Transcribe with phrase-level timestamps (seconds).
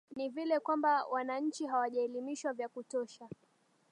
[0.15, 3.29] ni vile kwamba wananchi hawajaelimishwa vya kutosha